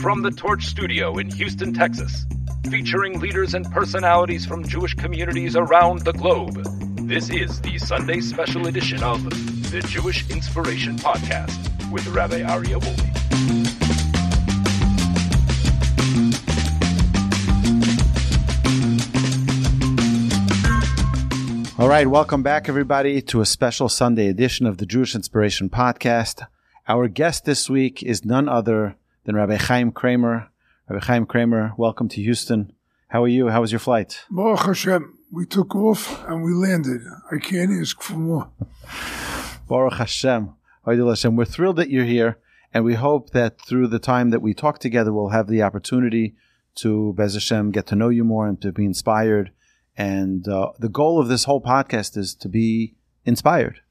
[0.00, 2.24] From the Torch Studio in Houston, Texas,
[2.70, 6.62] featuring leaders and personalities from Jewish communities around the globe,
[7.08, 9.24] this is the Sunday special edition of
[9.72, 13.08] the Jewish Inspiration Podcast with Rabbi Aryeh Wolbe.
[21.80, 26.46] All right, welcome back, everybody, to a special Sunday edition of the Jewish Inspiration Podcast.
[26.86, 28.94] Our guest this week is none other
[29.28, 30.48] than Rabbi Chaim Kramer.
[30.88, 32.72] Rabbi Chaim Kramer, welcome to Houston.
[33.08, 33.48] How are you?
[33.48, 34.24] How was your flight?
[34.30, 37.02] Baruch Hashem, we took off and we landed.
[37.30, 38.50] I can't ask for more.
[39.68, 40.54] Baruch Hashem.
[40.86, 41.36] Hashem.
[41.36, 42.38] We're thrilled that you're here,
[42.72, 46.34] and we hope that through the time that we talk together, we'll have the opportunity
[46.76, 49.50] to, Bez Hashem, get to know you more and to be inspired.
[49.94, 52.94] And uh, the goal of this whole podcast is to be
[53.26, 53.82] inspired.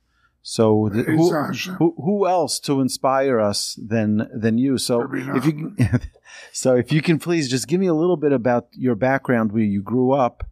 [0.49, 4.77] So the, who, who, who else to inspire us than than you?
[4.77, 6.01] So if you can,
[6.53, 9.63] so if you can please just give me a little bit about your background, where
[9.63, 10.47] you grew up,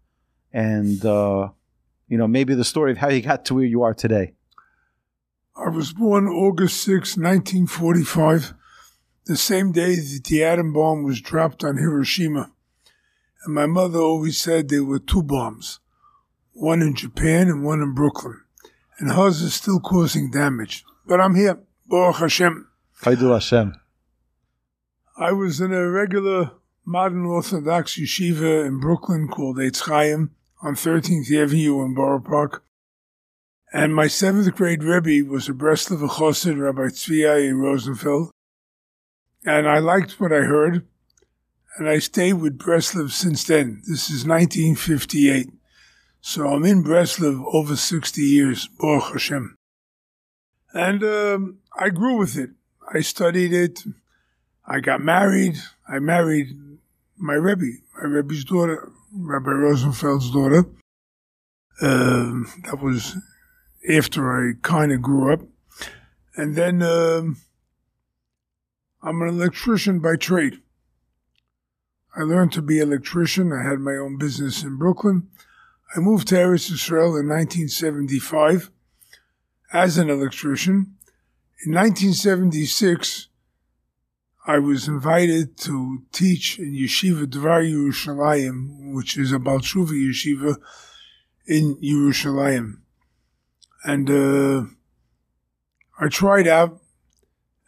[0.51, 1.47] and uh,
[2.09, 4.33] you know maybe the story of how you got to where you are today.
[5.55, 8.53] I was born August 6, 1945,
[9.27, 12.51] the same day that the atom bomb was dropped on Hiroshima.
[13.45, 15.79] And my mother always said there were two bombs,
[16.51, 18.41] one in Japan and one in Brooklyn.
[18.97, 20.83] And hers is still causing damage.
[21.05, 21.59] But I'm here.
[21.87, 22.67] Baruch Hashem.
[23.01, 23.75] Haidul Hashem.
[25.17, 26.51] I was in a regular
[26.85, 32.63] modern Orthodox yeshiva in Brooklyn called Eitz Chaim on 13th Avenue in Borough Park.
[33.73, 38.31] And my seventh grade Rebbe was a Breslover Chassid, Rabbi Tzvi Rosenfeld.
[39.45, 40.85] And I liked what I heard
[41.77, 43.81] and I stayed with Breslov since then.
[43.87, 45.49] This is 1958.
[46.27, 49.55] So I'm in Breslov over 60 years, Baruch Hashem.
[50.73, 52.49] And um, I grew with it.
[52.91, 53.83] I studied it.
[54.65, 55.57] I got married.
[55.87, 56.47] I married
[57.15, 60.65] my Rebbe, my Rebbe's daughter, Rabbi Rosenfeld's daughter.
[61.83, 63.17] Um, that was
[63.87, 65.41] after I kind of grew up.
[66.35, 67.37] And then um,
[69.03, 70.59] I'm an electrician by trade.
[72.17, 73.53] I learned to be an electrician.
[73.53, 75.27] I had my own business in Brooklyn.
[75.93, 78.71] I moved to Eretz Israel in 1975
[79.73, 80.95] as an electrician.
[81.65, 83.27] In 1976,
[84.47, 90.57] I was invited to teach in Yeshiva Dvar Yerushalayim, which is a Balshuva Yeshiva
[91.47, 92.77] in Yerushalayim.
[93.83, 94.65] And uh,
[95.99, 96.79] I tried out,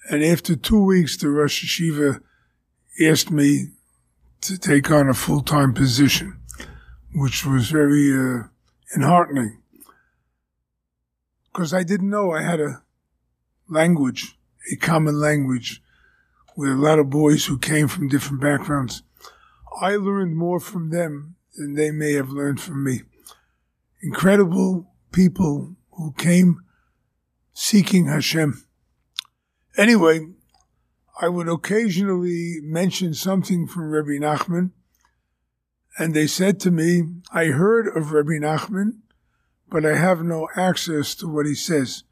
[0.09, 2.21] and after two weeks, the Rosh Yeshiva
[3.01, 3.69] asked me
[4.41, 6.39] to take on a full time position,
[7.13, 8.43] which was very uh,
[8.97, 9.57] enheartening
[11.57, 12.83] because I didn't know I had a
[13.67, 14.37] language,
[14.71, 15.81] a common language
[16.55, 19.01] with a lot of boys who came from different backgrounds.
[19.81, 23.01] I learned more from them than they may have learned from me.
[24.03, 26.61] Incredible people who came
[27.53, 28.63] seeking Hashem.
[29.77, 30.27] Anyway,
[31.19, 34.73] I would occasionally mention something from Rabbi Nachman,
[35.97, 38.99] and they said to me, I heard of Rabbi Nachman,
[39.69, 42.03] but I have no access to what he says,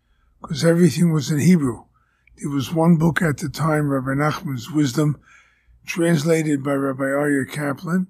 [0.42, 1.86] because everything was in Hebrew.
[2.38, 5.18] There was one book at the time, Rabbi Nachman's Wisdom,
[5.86, 8.08] translated by Rabbi Aryeh Kaplan,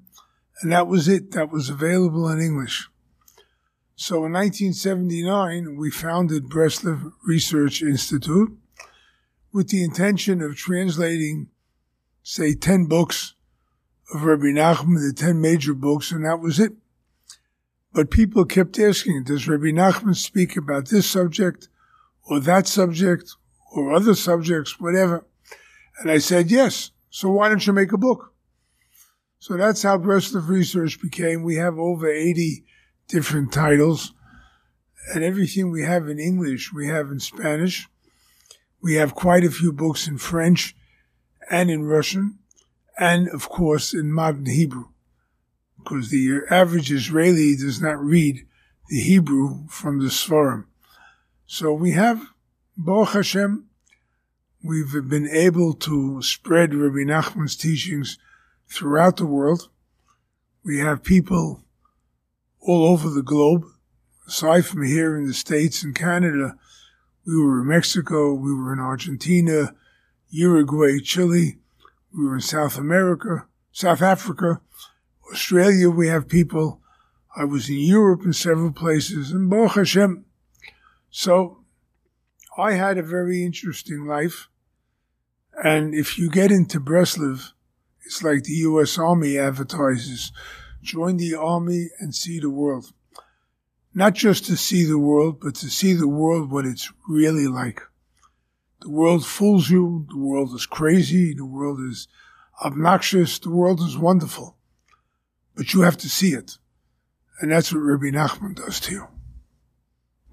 [0.61, 1.31] and that was it.
[1.31, 2.87] That was available in English.
[3.97, 8.57] So in 1979, we founded Breslov Research Institute,
[9.53, 11.47] with the intention of translating,
[12.23, 13.35] say, 10 books
[14.13, 16.73] of Rabbi Nachman, the 10 major books, and that was it.
[17.93, 21.69] But people kept asking, does Rabbi Nachman speak about this subject
[22.23, 23.35] or that subject
[23.71, 25.25] or other subjects, whatever?
[25.99, 26.91] And I said, yes.
[27.09, 28.33] So why don't you make a book?
[29.39, 31.43] So that's how Breslov Research became.
[31.43, 32.65] We have over 80
[33.07, 34.13] different titles
[35.13, 37.87] and everything we have in English, we have in Spanish.
[38.81, 40.75] We have quite a few books in French
[41.49, 42.39] and in Russian,
[42.97, 44.85] and of course in modern Hebrew,
[45.77, 48.45] because the average Israeli does not read
[48.89, 50.65] the Hebrew from the Sfarim.
[51.45, 52.27] So we have,
[52.77, 53.67] Baruch Hashem,
[54.63, 58.17] we've been able to spread Rabbi Nachman's teachings
[58.67, 59.69] throughout the world.
[60.63, 61.63] We have people
[62.59, 63.65] all over the globe,
[64.27, 66.57] aside from here in the States and Canada,
[67.25, 69.75] we were in Mexico, we were in Argentina,
[70.29, 71.57] Uruguay, Chile,
[72.15, 74.61] we were in South America, South Africa,
[75.31, 76.81] Australia, we have people.
[77.35, 80.25] I was in Europe in several places, and Baruch Hashem.
[81.09, 81.63] So
[82.57, 84.47] I had a very interesting life.
[85.63, 87.51] And if you get into Breslov,
[88.05, 88.99] It's like the U.S.
[88.99, 90.31] Army advertises
[90.83, 92.93] join the Army and see the world.
[93.95, 97.81] Not just to see the world, but to see the world what it's really like.
[98.85, 102.07] The world fools you, the world is crazy, the world is
[102.63, 104.57] obnoxious, the world is wonderful.
[105.55, 106.59] But you have to see it.
[107.41, 109.07] And that's what Rabbi Nachman does to you.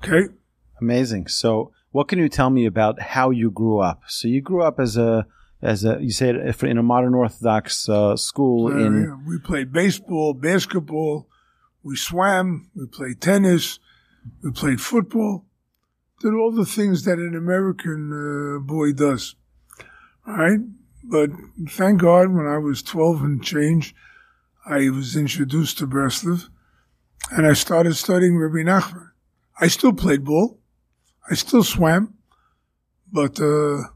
[0.04, 0.34] Okay?
[0.78, 1.28] Amazing.
[1.28, 4.02] So, what can you tell me about how you grew up?
[4.06, 5.26] So, you grew up as a
[5.62, 8.66] as a you said in a modern Orthodox uh, school.
[8.66, 9.16] Uh, in yeah.
[9.26, 11.26] we played baseball, basketball,
[11.82, 13.78] we swam, we played tennis,
[14.43, 15.46] we played football,
[16.22, 19.34] did all the things that an American uh, boy does.
[20.26, 20.60] Right,
[21.02, 21.30] but
[21.69, 23.94] thank God, when I was twelve and change,
[24.64, 26.48] I was introduced to Breslov,
[27.30, 29.10] and I started studying Rabbi Nachman.
[29.60, 30.58] I still played ball,
[31.30, 32.14] I still swam,
[33.12, 33.40] but.
[33.40, 33.88] Uh,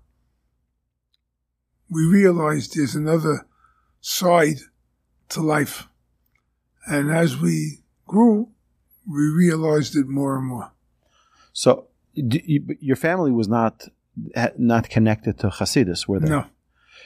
[1.89, 3.47] we realized there's another
[4.01, 4.59] side
[5.29, 5.89] to life.
[6.87, 8.51] And as we grew,
[9.09, 10.73] we realized it more and more.
[11.53, 13.89] So, you, your family was not
[14.57, 16.31] not connected to Hasidus, were they?
[16.31, 16.47] No.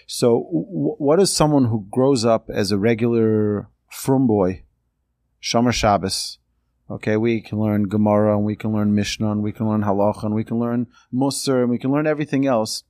[0.06, 4.62] So, what is someone who grows up as a regular frum boy,
[5.42, 6.38] Shomer Shabbos?
[6.90, 10.24] Okay, we can learn Gemara, and we can learn Mishnah, and we can learn Halacha,
[10.24, 12.82] and we can learn Musar, and we can learn everything else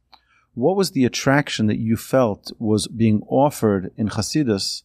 [0.54, 4.82] what was the attraction that you felt was being offered in Hasidus,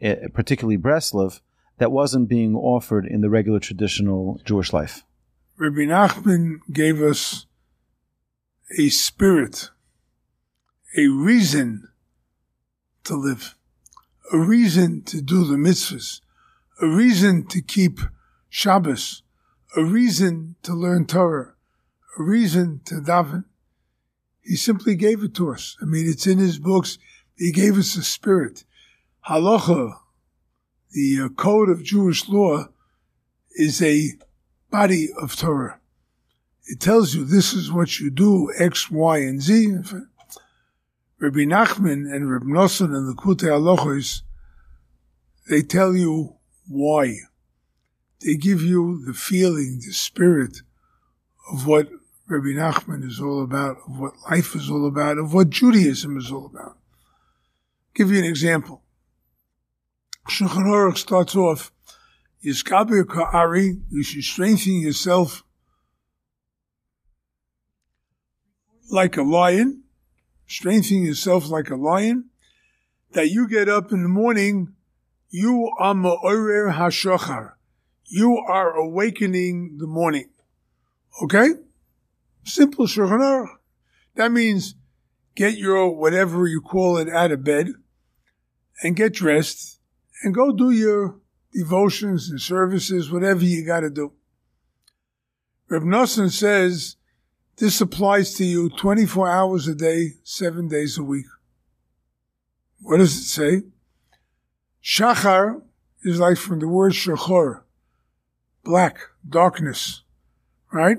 [0.00, 1.40] eh, particularly Breslov,
[1.78, 5.04] that wasn't being offered in the regular traditional Jewish life?
[5.62, 7.46] Rabbi Nachman gave us
[8.80, 9.70] a spirit,
[10.98, 11.86] a reason
[13.04, 13.54] to live,
[14.32, 16.20] a reason to do the mitzvahs,
[16.80, 18.00] a reason to keep
[18.48, 19.22] Shabbos,
[19.76, 21.54] a reason to learn Torah,
[22.18, 23.44] a reason to daven.
[24.40, 25.76] He simply gave it to us.
[25.80, 26.98] I mean, it's in his books.
[27.36, 28.64] He gave us a spirit.
[29.28, 29.92] Halacha,
[30.90, 32.66] the uh, code of Jewish law,
[33.54, 34.08] is a
[34.72, 35.78] body of Torah.
[36.64, 39.76] It tells you this is what you do, X, Y, and Z.
[41.20, 44.22] Rabbi Nachman and Rabbi Nosson and the Kutei Halachos,
[45.48, 46.34] they tell you
[46.66, 47.18] why.
[48.20, 50.62] They give you the feeling, the spirit
[51.52, 51.88] of what
[52.28, 56.32] Rabbi Nachman is all about, of what life is all about, of what Judaism is
[56.32, 56.76] all about.
[56.76, 58.82] I'll give you an example.
[60.28, 61.72] Shulchan Aruch starts off,
[62.44, 65.44] Ka'ari, you should strengthen yourself
[68.90, 69.84] like a lion,
[70.46, 72.30] strengthen yourself like a lion,
[73.12, 74.74] that you get up in the morning,
[75.30, 77.52] you are ma'orer hashachar.
[78.06, 80.28] You are awakening the morning.
[81.22, 81.48] Okay?
[82.44, 83.46] Simple Shulchan
[84.16, 84.74] That means
[85.34, 87.68] get your whatever you call it out of bed
[88.82, 89.78] and get dressed
[90.22, 91.21] and go do your
[91.52, 94.12] devotions and services, whatever you got to do.
[95.68, 96.96] Reb Nosson says
[97.56, 101.26] this applies to you 24 hours a day, seven days a week.
[102.80, 103.62] What does it say?
[104.82, 105.62] Shachar
[106.02, 107.62] is like from the word shachor,
[108.64, 108.98] black,
[109.28, 110.02] darkness,
[110.72, 110.98] right?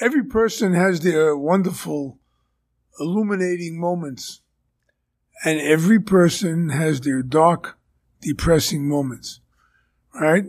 [0.00, 2.18] Every person has their wonderful,
[3.00, 4.40] illuminating moments,
[5.44, 7.76] and every person has their dark,
[8.24, 9.40] depressing moments.
[10.12, 10.44] Right?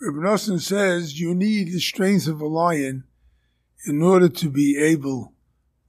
[0.00, 3.04] Rabbi Nosson says you need the strength of a lion
[3.86, 5.32] in order to be able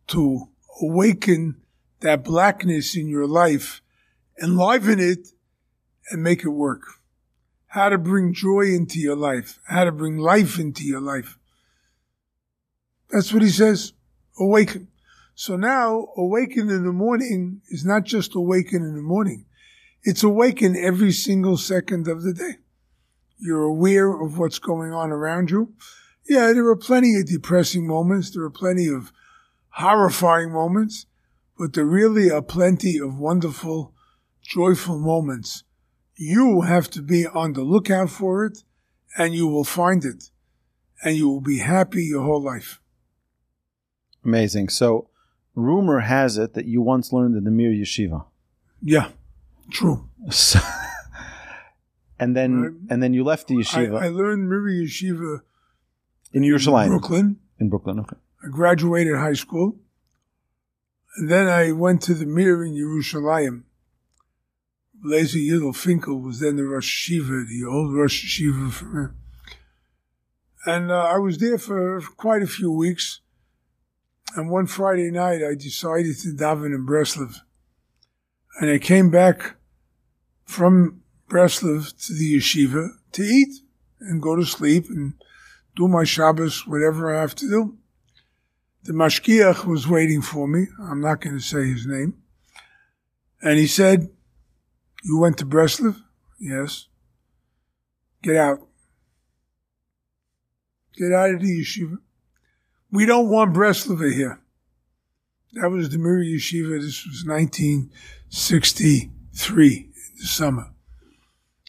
[0.07, 0.49] to
[0.81, 1.61] awaken
[2.01, 3.81] that blackness in your life,
[4.41, 5.29] enliven it,
[6.09, 6.81] and make it work.
[7.67, 11.37] How to bring joy into your life, how to bring life into your life.
[13.09, 13.93] That's what he says.
[14.39, 14.87] Awaken.
[15.35, 19.45] So now, awaken in the morning is not just awaken in the morning.
[20.05, 22.57] It's awakened every single second of the day.
[23.39, 25.73] You're aware of what's going on around you.
[26.29, 28.29] Yeah, there are plenty of depressing moments.
[28.29, 29.11] There are plenty of
[29.69, 31.07] horrifying moments,
[31.57, 33.95] but there really are plenty of wonderful,
[34.43, 35.63] joyful moments.
[36.15, 38.63] You have to be on the lookout for it
[39.17, 40.29] and you will find it
[41.03, 42.79] and you will be happy your whole life.
[44.23, 44.69] Amazing.
[44.69, 45.09] So,
[45.55, 48.25] rumor has it that you once learned in the Mir Yeshiva.
[48.81, 49.09] Yeah,
[49.71, 50.09] true.
[50.29, 50.59] So,
[52.19, 54.01] and then and then you left the yeshiva.
[54.01, 55.41] I, I learned Mir Yeshiva
[56.33, 57.37] in Yerushalayim, Brooklyn.
[57.59, 58.17] In Brooklyn, okay.
[58.43, 59.77] I graduated high school,
[61.17, 63.63] and then I went to the Mir in Yerushalayim.
[65.05, 69.13] Leizer Yudel Finkel was then the Rosh Yeshiva, the old Rosh Yeshiva.
[70.65, 73.21] And uh, I was there for quite a few weeks.
[74.35, 77.35] And one Friday night, I decided to daven in Breslov.
[78.59, 79.55] And I came back
[80.45, 83.53] from Breslov to the yeshiva to eat
[83.99, 85.13] and go to sleep and
[85.75, 87.77] do my Shabbos, whatever I have to do.
[88.83, 90.67] The mashgiach was waiting for me.
[90.79, 92.13] I'm not going to say his name.
[93.41, 94.09] And he said,
[95.03, 96.01] you went to Breslov?
[96.39, 96.87] Yes.
[98.23, 98.59] Get out.
[100.97, 101.97] Get out of the yeshiva.
[102.91, 104.39] We don't want Breslov here.
[105.55, 106.79] That was the Mir Yeshiva.
[106.81, 110.71] This was 1963 in the summer.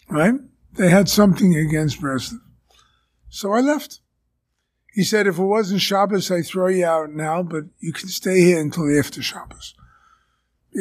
[0.08, 0.34] Right?
[0.72, 2.40] They had something against Breslov.
[3.28, 4.00] So I left.
[4.92, 8.40] He said, if it wasn't Shabbos, I'd throw you out now, but you can stay
[8.40, 9.74] here until after Shabbos.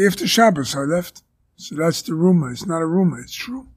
[0.08, 1.24] After Shabbos, I left.
[1.58, 2.52] So that's the rumor.
[2.52, 3.20] It's not a rumor.
[3.20, 3.68] It's true.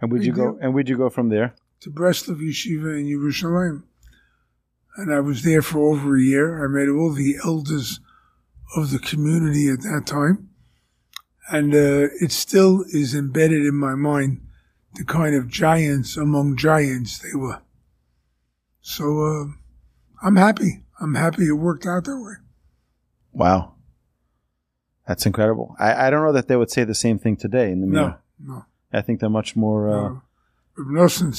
[0.00, 0.56] And would you go?
[0.60, 3.82] And would you go from there to Breslov Yeshiva in Yerushalayim?
[4.96, 6.64] And I was there for over a year.
[6.64, 8.00] I met all the elders
[8.76, 10.50] of the community at that time,
[11.50, 14.40] and uh, it still is embedded in my mind
[14.94, 17.62] the kind of giants among giants they were.
[18.80, 20.82] So uh, I'm happy.
[21.00, 22.34] I'm happy it worked out that way.
[23.32, 23.74] Wow.
[25.06, 25.76] That's incredible.
[25.78, 28.18] I, I don't know that they would say the same thing today in the media.
[28.38, 28.64] No, no.
[28.92, 29.88] I think they're much more.
[29.88, 30.14] Uh,
[30.78, 31.34] Nosson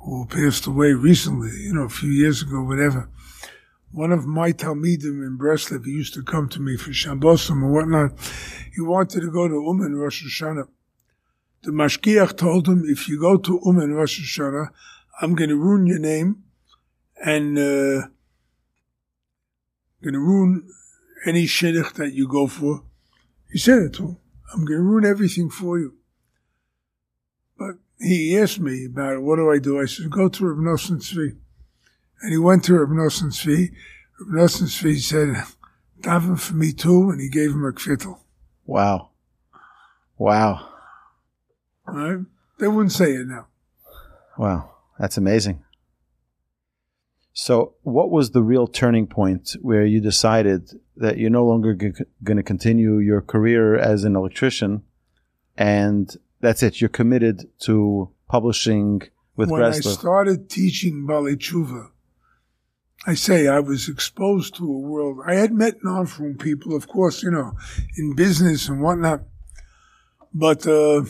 [0.00, 3.08] who passed away recently, you know, a few years ago, whatever.
[3.90, 7.72] One of my Talmidim in Breslov, he used to come to me for Shabbosim and
[7.72, 8.12] whatnot.
[8.74, 10.68] He wanted to go to Uman Rosh Hashanah.
[11.62, 14.68] The Mashgiach told him, if you go to Uman Rosh Hashanah,
[15.20, 16.44] I'm going to ruin your name
[17.24, 18.06] and uh,
[20.02, 20.68] going to ruin
[21.26, 22.84] any shidduch that you go for.
[23.50, 24.16] He said it to him.
[24.52, 25.97] I'm going to ruin everything for you.
[28.00, 29.22] He asked me about it.
[29.22, 29.80] What do I do?
[29.80, 31.36] I said, go to Reb Nosson Tzvi.
[32.20, 33.72] And he went to Reb Nosson Tzvi.
[34.20, 35.44] Reb Nosson Tzvi said,
[36.00, 38.20] daven for me too, and he gave him a kvittel.
[38.66, 39.10] Wow.
[40.16, 40.68] Wow.
[41.86, 42.18] Right?
[42.58, 43.46] They wouldn't say it now.
[44.36, 44.70] Wow.
[44.98, 45.64] That's amazing.
[47.32, 51.92] So, what was the real turning point where you decided that you're no longer g-
[52.24, 54.82] going to continue your career as an electrician,
[55.56, 56.80] and that's it?
[56.80, 59.02] You're committed to publishing
[59.36, 59.62] with when.
[59.62, 61.90] I started teaching Bali Tshuva,
[63.06, 65.20] I say I was exposed to a world.
[65.26, 67.56] I had met non-frum people, of course, you know,
[67.96, 69.22] in business and whatnot.
[70.34, 71.04] But uh,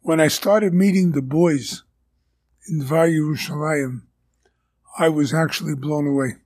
[0.00, 1.84] when I started meeting the boys
[2.68, 4.02] in Yerushalayim,
[4.98, 6.36] I was actually blown away.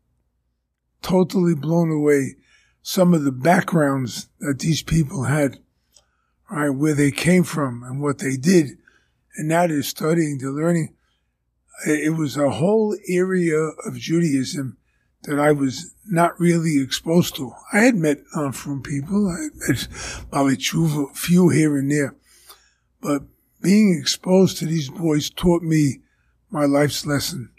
[1.02, 2.36] Totally blown away.
[2.82, 5.60] Some of the backgrounds that these people had,
[6.58, 8.78] right, where they came from and what they did.
[9.36, 10.94] And now they're studying, they're learning.
[11.86, 14.76] It was a whole area of Judaism
[15.22, 17.52] that I was not really exposed to.
[17.72, 19.28] I had met non-frum people.
[19.28, 19.88] I had met
[20.30, 22.16] Bali Tshuva, a few here and there.
[23.00, 23.22] But
[23.60, 26.00] being exposed to these boys taught me
[26.50, 27.52] my life's lesson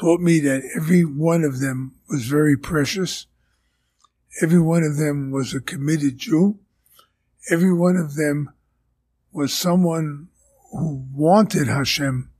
[0.00, 3.26] taught me that every one of them was very precious.
[4.40, 6.58] Every one of them was a committed Jew.
[7.48, 8.52] Every one of them
[9.32, 10.28] was someone
[10.72, 12.30] who wanted Hashem.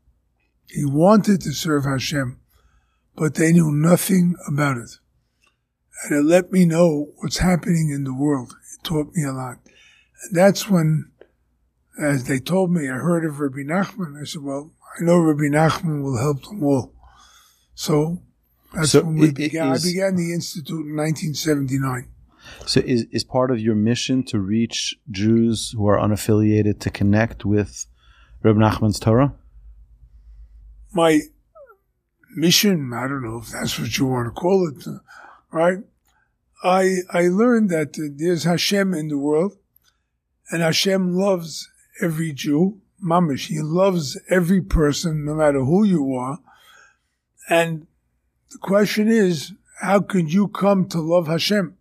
[0.67, 2.39] He wanted to serve Hashem,
[3.17, 4.99] but they knew nothing about it.
[6.05, 8.55] And it let me know what's happening in the world.
[8.75, 9.57] It taught me a lot.
[10.25, 11.11] And that's when,
[12.01, 14.21] as they told me, I heard of Rabbi Nachman.
[14.21, 16.93] I said, well, I know Rabbi Nachman will help them all.
[17.75, 18.23] So
[18.75, 19.73] that's so when we began.
[19.73, 22.10] Is, I began the institute in 1979.
[22.67, 27.45] So is is part of your mission to reach Jews who are unaffiliated to connect
[27.45, 27.87] with
[28.43, 29.35] Reb Nachman's Torah?
[30.93, 31.21] My
[32.35, 34.87] mission, I don't know if that's what you want to call it,
[35.53, 35.79] right?
[36.63, 39.57] I I learned that there's Hashem in the world,
[40.51, 41.69] and Hashem loves
[42.03, 42.81] every Jew.
[43.03, 46.39] Mamish, He loves every person, no matter who you are.
[47.49, 47.87] And
[48.51, 51.77] the question is, how can you come to love Hashem?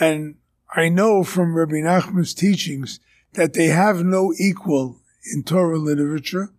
[0.00, 0.36] And
[0.74, 2.98] I know from Rabbi Nachman's teachings
[3.34, 4.98] that they have no equal
[5.32, 6.50] in Torah literature.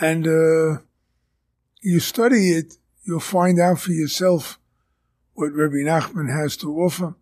[0.00, 0.82] And uh,
[1.80, 2.74] you study it,
[3.04, 4.58] you'll find out for yourself
[5.34, 7.14] what Rabbi Nachman has to offer.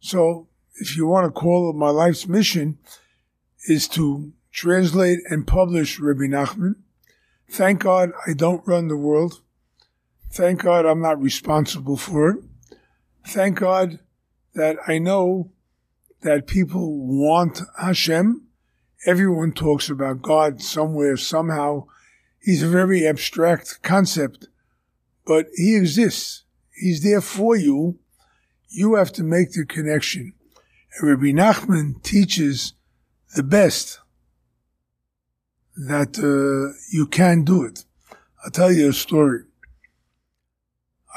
[0.00, 2.78] So, if you want to call it my life's mission,
[3.68, 6.76] is to translate and publish Rabbi Nachman
[7.48, 9.40] Thank God I don't run the world.
[10.32, 12.44] Thank God I'm not responsible for it.
[13.26, 14.00] Thank God
[14.56, 15.50] that I know
[16.22, 18.42] that people want Hashem.
[19.06, 21.86] Everyone talks about God somewhere, somehow.
[22.40, 24.48] He's a very abstract concept,
[25.24, 26.44] but He exists.
[26.74, 27.98] He's there for you.
[28.68, 30.32] You have to make the connection.
[30.98, 32.72] And Rabbi Nachman teaches
[33.34, 34.00] the best
[35.76, 37.84] that uh, you can do it.
[38.44, 39.42] I'll tell you a story.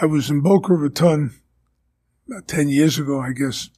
[0.01, 1.38] I was in Boca Raton
[2.29, 3.69] about 10 years ago, I guess.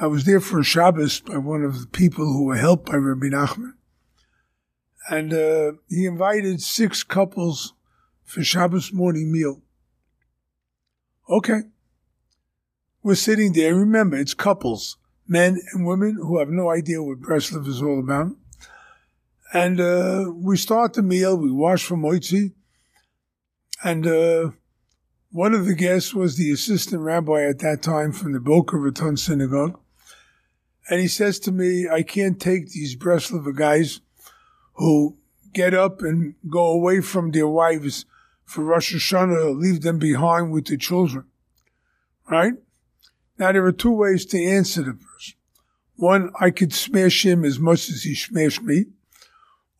[0.00, 2.96] I was there for a Shabbos by one of the people who were helped by
[2.96, 3.74] Rabbi Nachman.
[5.08, 7.74] And uh, he invited six couples
[8.24, 9.62] for Shabbos morning meal.
[11.28, 11.62] Okay.
[13.02, 13.74] We're sitting there.
[13.74, 14.96] Remember, it's couples,
[15.28, 18.32] men and women who have no idea what Breslov is all about.
[19.52, 21.36] And uh, we start the meal.
[21.36, 22.52] We wash from moitzi.
[23.84, 24.50] And uh,
[25.32, 29.16] one of the guests was the assistant rabbi at that time from the Boca Raton
[29.16, 29.80] Synagogue.
[30.90, 34.00] And he says to me, I can't take these Breslov guys
[34.74, 35.16] who
[35.54, 38.04] get up and go away from their wives
[38.44, 41.24] for Rosh Hashanah, leave them behind with the children.
[42.30, 42.52] Right?
[43.38, 45.34] Now there are two ways to answer the verse.
[45.96, 48.86] One, I could smash him as much as he smashed me,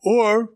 [0.01, 0.49] or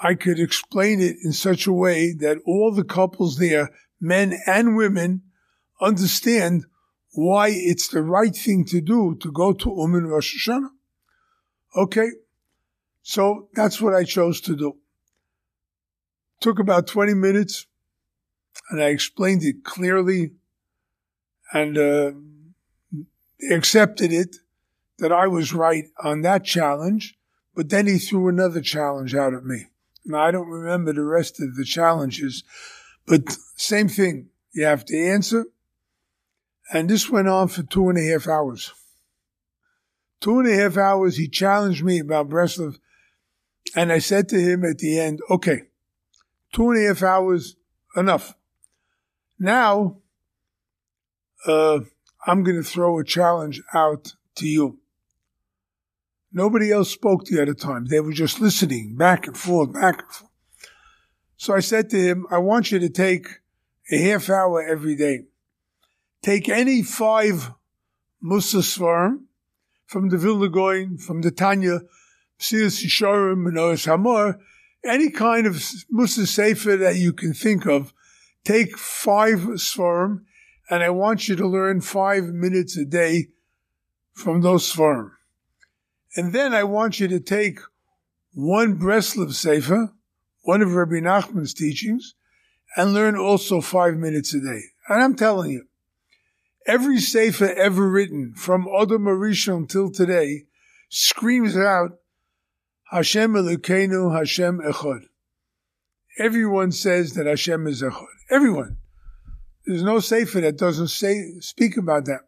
[0.00, 3.70] I could explain it in such a way that all the couples there,
[4.02, 5.22] men and women,
[5.80, 6.66] understand
[7.12, 10.70] why it's the right thing to do to go to Umm and Rosh Hashanah.
[11.76, 12.08] Okay,
[13.02, 14.76] so that's what I chose to do.
[16.40, 17.66] Took about 20 minutes
[18.70, 20.32] and I explained it clearly
[21.52, 22.12] and uh,
[23.50, 24.36] accepted it
[24.98, 27.16] that I was right on that challenge,
[27.54, 29.66] but then he threw another challenge out at me.
[30.04, 32.42] Now, I don't remember the rest of the challenges,
[33.06, 34.28] but same thing.
[34.52, 35.46] You have to answer.
[36.72, 38.72] And this went on for two and a half hours.
[40.20, 42.78] Two and a half hours, he challenged me about Breslov
[43.74, 45.62] and I said to him at the end, okay,
[46.52, 47.56] two and a half hours,
[47.96, 48.34] enough.
[49.38, 49.98] Now,
[51.46, 51.80] uh,
[52.26, 54.78] I'm going to throw a challenge out to you.
[56.32, 57.86] Nobody else spoke the other time.
[57.86, 60.31] They were just listening back and forth, back and forth.
[61.42, 63.26] So I said to him, I want you to take
[63.90, 65.24] a half hour every day.
[66.22, 67.50] Take any five
[68.22, 69.24] Musar Svarim
[69.84, 71.80] from the Vilna Gaon, from the Tanya,
[72.38, 74.38] Silas Yisharim, Menoras Hamaor,
[74.84, 75.54] any kind of
[75.92, 77.92] Musar Sefer that you can think of,
[78.44, 80.20] take five Svarim,
[80.70, 83.30] and I want you to learn five minutes a day
[84.12, 85.10] from those Svarim.
[86.14, 87.58] And then I want you to take
[88.32, 89.92] one Breslov Sefer,
[90.42, 92.14] one of Rabbi Nachman's teachings,
[92.76, 94.62] and learn also five minutes a day.
[94.88, 95.66] And I'm telling you,
[96.66, 100.44] every Sefer ever written from Odom Arishon until today
[100.88, 101.98] screams out
[102.90, 105.04] Hashem Elokeinu, Hashem Echad.
[106.18, 108.06] Everyone says that Hashem is Echad.
[108.30, 108.76] Everyone.
[109.66, 112.22] There's no sefer that doesn't say speak about that.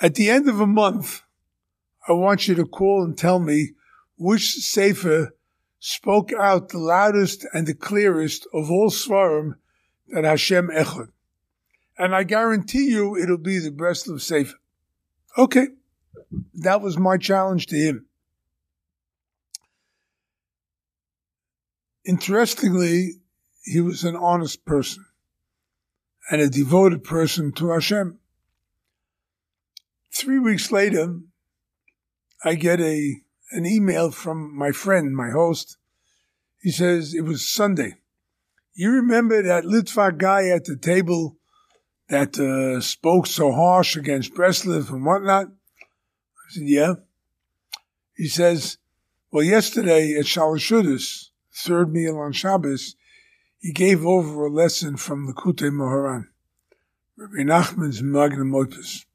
[0.00, 1.22] At the end of a month,
[2.08, 3.72] I want you to call and tell me
[4.16, 5.35] which sefer
[5.86, 9.54] spoke out the loudest and the clearest of all svarim
[10.08, 11.10] that Hashem Echad.
[11.96, 14.56] And I guarantee you it'll be the best of Sefer.
[15.38, 15.68] Okay.
[16.54, 18.06] That was my challenge to him.
[22.04, 23.20] Interestingly,
[23.62, 25.04] he was an honest person
[26.28, 28.18] and a devoted person to Hashem.
[30.12, 31.20] Three weeks later,
[32.44, 35.76] I get a an email from my friend, my host.
[36.60, 37.94] He says it was Sunday.
[38.74, 41.36] You remember that Litvak guy at the table
[42.08, 45.46] that uh, spoke so harsh against Breslov and whatnot?
[45.46, 46.94] I said, yeah.
[48.16, 48.78] He says,
[49.30, 52.96] well, yesterday at Shalashudas, third meal on Shabbos,
[53.58, 56.28] he gave over a lesson from the Kute Moharan,
[57.16, 59.06] Rabbi Nachman's Magnum Opus.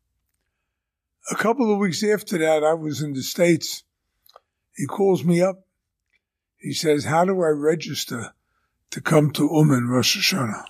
[1.30, 3.84] A couple of weeks after that, I was in the States.
[4.76, 5.66] He calls me up.
[6.58, 8.34] He says, How do I register
[8.92, 10.66] to come to Umm Rosh Hashanah?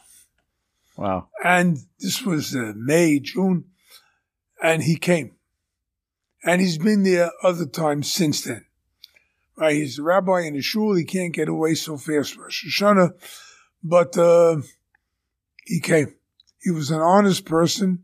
[0.98, 1.28] Wow.
[1.44, 3.66] And this was uh, May, June,
[4.62, 5.36] and he came.
[6.44, 8.66] And he's been there other times since then.
[9.58, 10.96] Right, he's a rabbi in a shul.
[10.96, 13.12] He can't get away so fast for Shoshana,
[13.84, 14.58] but uh,
[15.66, 16.16] he came.
[16.62, 18.04] He was an honest person.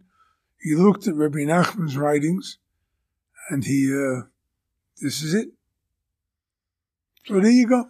[0.60, 2.58] He looked at Rabbi Nachman's writings,
[3.50, 4.24] and he, uh,
[5.02, 5.50] this is it.
[7.28, 7.90] So there you go.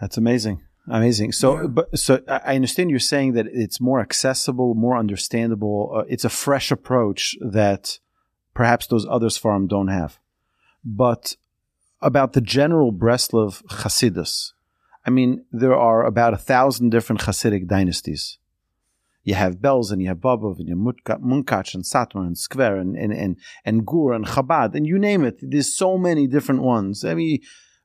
[0.00, 0.62] That's amazing.
[0.88, 1.32] Amazing.
[1.32, 1.66] So, Yeah.
[1.66, 5.92] but so I understand you're saying that it's more accessible, more understandable.
[5.96, 7.98] Uh, it's a fresh approach that
[8.54, 10.18] perhaps those others farm don't have.
[10.84, 11.36] But
[12.00, 14.52] about the general Breslov Hasidus,
[15.04, 18.38] I mean, there are about a thousand different Hasidic dynasties.
[19.24, 20.76] you have Belz and you have Bobov and you
[21.08, 25.00] have Munkach and Satmar and Skver and, and, and, and Gur and Chabad and you
[25.00, 25.38] name it.
[25.42, 27.04] There's so many different ones.
[27.04, 27.40] I mean,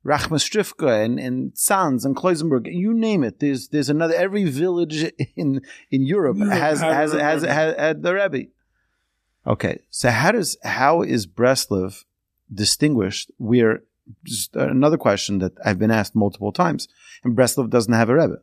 [0.06, 3.40] Rachmastrivka and, and Sanz and Klausenburg, you name it.
[3.40, 5.62] There's there's another every village in
[5.92, 8.50] in Europe has has, has, has, has, has the Rebbe.
[9.46, 12.04] Okay, so how does how is Breslov
[12.54, 13.32] distinguished?
[13.38, 13.84] We're
[14.26, 16.88] just another question that I've been asked multiple times.
[17.24, 18.38] And Breslov doesn't have a Rebbe.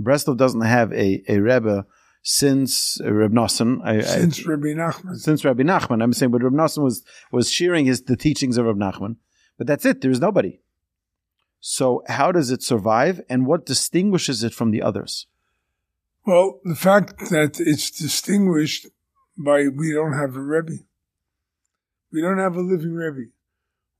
[0.00, 1.86] Breslov doesn't have a, a Rebbe
[2.22, 3.80] since Reb Nosson.
[3.84, 5.16] I, since I, Rabbi Nachman.
[5.16, 6.02] Since Rabbi Nachman.
[6.02, 9.16] I'm saying, but Reb Nosson was, was sharing his, the teachings of Reb Nachman.
[9.56, 10.00] But that's it.
[10.00, 10.60] There's nobody.
[11.60, 15.26] So how does it survive and what distinguishes it from the others?
[16.26, 18.86] Well, the fact that it's distinguished
[19.36, 20.84] by we don't have a Rebbe.
[22.12, 23.30] We don't have a living Rebbe.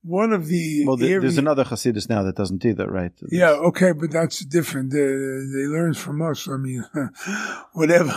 [0.03, 3.11] One of the well, the, there's another Hasidus now that doesn't either, right?
[3.29, 4.91] Yeah, okay, but that's different.
[4.91, 6.47] They, they learn from us.
[6.47, 6.85] I mean,
[7.73, 8.15] whatever.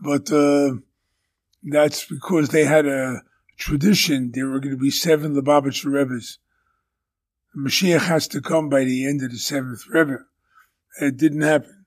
[0.00, 0.76] But uh,
[1.62, 3.22] that's because they had a
[3.56, 4.32] tradition.
[4.32, 6.38] There were going to be seven Lubavitcher Rebbe's.
[7.56, 10.18] Mashiach has to come by the end of the seventh Rebbe.
[11.00, 11.86] It didn't happen.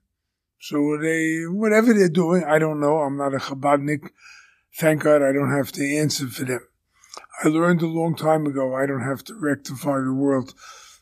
[0.60, 2.98] So they, whatever they're doing, I don't know.
[3.00, 4.10] I'm not a Chabadnik.
[4.78, 6.62] Thank God I don't have to answer for them.
[7.44, 10.54] I learned a long time ago I don't have to rectify the world.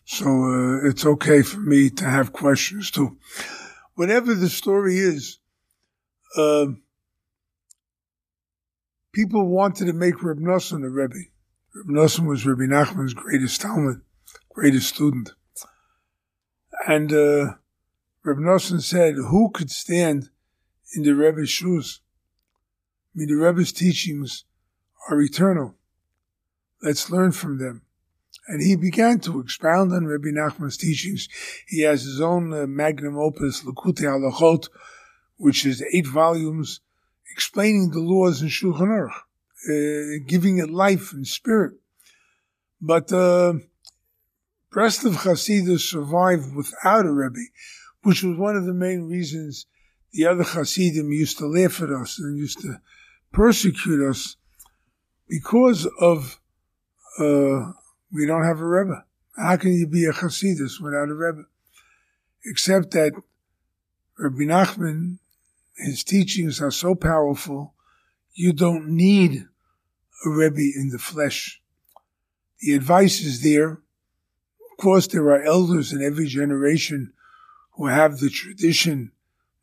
[0.06, 3.17] So uh, it's okay for me to have questions too.
[3.95, 5.39] Whatever the story is,
[6.38, 6.67] uh,
[9.12, 11.15] people wanted to make Reb Nosson a Rebbe.
[11.75, 14.01] Reb Nosson was Rabbi Nachman's greatest talmid,
[14.58, 15.34] greatest student.
[16.88, 17.54] And uh,
[18.24, 20.32] Reb Nosson said, who could stand
[20.96, 22.02] in the Rebbe's shoes?
[23.13, 24.46] I mean, the Rebbe's teachings
[25.10, 25.76] are eternal.
[26.82, 27.84] Let's learn from them.
[28.48, 31.30] And he began to expound on Rabbi Nachman's teachings.
[31.67, 34.70] He has his own uh, magnum opus, Likutei Halachot,
[35.36, 36.80] which is eight volumes
[37.32, 39.12] explaining the laws in Shulchan Aruch,
[39.70, 41.74] uh, giving it life and spirit.
[42.82, 43.54] But uh,
[44.78, 47.48] Breslov Hasidus survived without a Rebbe,
[48.04, 49.66] which was one of the main reasons
[50.13, 52.80] the other Hasidim used to laugh at us and used to
[53.32, 54.36] persecute us
[55.28, 56.40] because of
[57.18, 57.72] uh,
[58.13, 59.04] we don't have a Rebbe.
[59.36, 61.46] How can you be a Hasidus without a Rebbe?
[62.46, 63.13] Except that
[64.20, 65.18] Rabbi Nachman,
[65.76, 67.74] his teachings are so powerful,
[68.36, 69.48] you don't need
[70.24, 71.63] a Rebbe in the flesh.
[72.60, 73.82] The advice is there.
[74.78, 77.13] Course, there are elders in every generation
[77.72, 79.12] who have the tradition,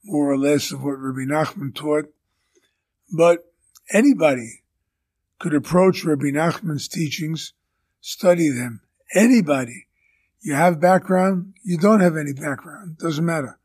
[0.04, 2.12] more or less, of what Rabbi Nachman taught.
[3.16, 3.52] But
[3.92, 4.62] anybody
[5.38, 7.52] could approach Rabbi Nachman's teachings,
[8.00, 8.80] study them.
[9.14, 9.86] Anybody.
[10.40, 13.58] You have background, you don't have any background, doesn't matter.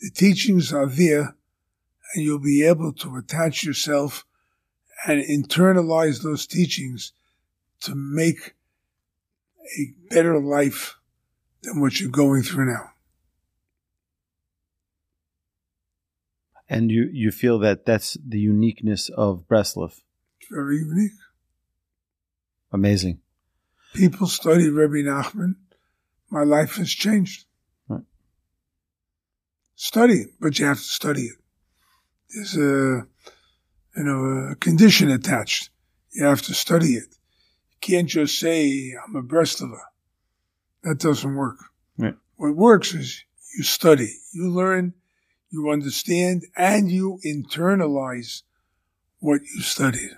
[0.00, 1.36] The teachings are there
[2.14, 4.26] and you'll be able to attach yourself
[5.06, 7.12] and internalize those teachings
[7.80, 8.55] to make
[9.78, 10.96] a better life
[11.62, 12.90] than what you're going through now.
[16.68, 20.00] And you, you feel that that's the uniqueness of Breslov
[20.50, 21.12] very unique.
[22.72, 23.20] Amazing.
[23.94, 25.56] People study Rabbi Nachman.
[26.30, 27.46] My life has changed.
[27.88, 28.02] Right.
[29.74, 31.36] Study it, but you have to study it.
[32.34, 33.06] There's a,
[33.96, 35.70] you know, a condition attached.
[36.12, 37.14] You have to study it.
[37.86, 39.78] You can't just say, I'm a Breslover.
[40.82, 41.58] That doesn't work.
[41.96, 42.14] Right.
[42.36, 43.22] What works is
[43.56, 44.94] you study, you learn,
[45.50, 48.42] you understand, and you internalize
[49.20, 50.10] what you studied.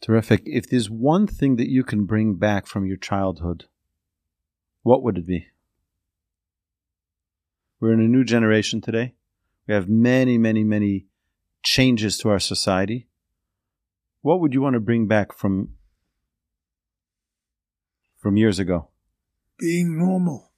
[0.00, 0.42] Terrific.
[0.46, 3.66] If there's one thing that you can bring back from your childhood,
[4.82, 5.48] what would it be?
[7.80, 9.14] We're in a new generation today.
[9.66, 11.06] We have many, many, many
[11.62, 13.07] changes to our society.
[14.20, 15.74] What would you want to bring back from
[18.18, 18.88] from years ago?
[19.58, 20.50] Being normal.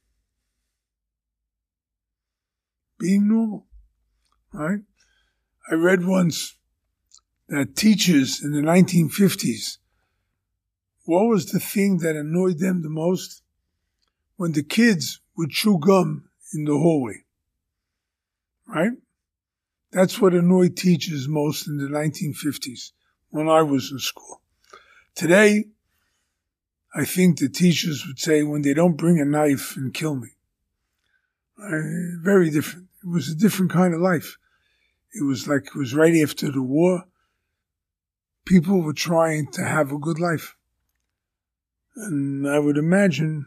[2.99, 3.67] Being normal.
[4.53, 4.81] Right?
[5.71, 6.57] I read once
[7.49, 9.79] that teachers in the 1950s,
[11.05, 13.43] what was the thing that annoyed them the most?
[14.37, 17.25] When the kids would chew gum in the hallway.
[18.67, 18.93] Right?
[19.93, 22.93] That's what annoyed teachers most in the 1950s
[23.31, 24.41] when I was in school.
[25.15, 25.67] Today,
[26.95, 30.31] I think the teachers would say when they don't bring a knife and kill me.
[31.57, 32.89] very different.
[33.03, 34.37] It was a different kind of life.
[35.15, 37.05] It was like it was right after the war
[38.51, 40.57] people were trying to have a good life.
[41.95, 43.47] And I would imagine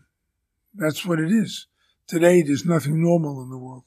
[0.74, 1.68] that's what it is.
[2.08, 3.84] Today, there's nothing normal in the world.